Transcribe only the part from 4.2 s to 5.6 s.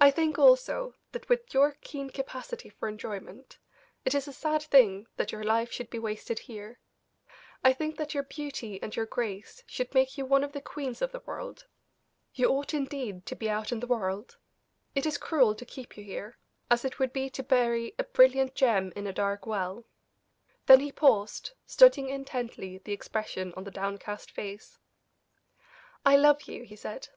a sad thing that your